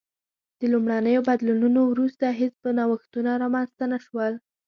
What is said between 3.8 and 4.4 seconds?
نه شول